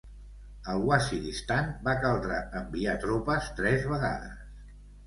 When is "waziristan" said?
0.91-1.69